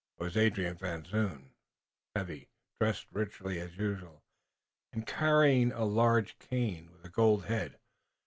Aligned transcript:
It 0.19 0.23
was 0.23 0.35
Adrian 0.35 0.77
Van 0.77 1.05
Zoon, 1.05 1.53
heavy, 2.15 2.49
dressed 2.79 3.05
richly 3.11 3.59
as 3.59 3.77
usual, 3.77 4.23
and 4.91 5.05
carrying 5.05 5.71
a 5.71 5.85
large 5.85 6.39
cane, 6.39 6.89
with 6.91 7.05
a 7.05 7.09
gold 7.09 7.45
head. 7.45 7.77